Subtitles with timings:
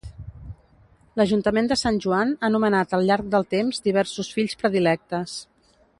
[1.19, 5.37] L'Ajuntament de Sant Joan ha nomenat al llarg del temps diversos Fills Predilectes.